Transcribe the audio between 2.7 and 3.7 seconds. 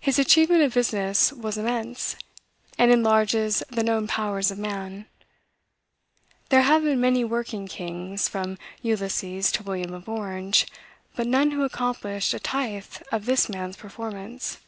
and enlarges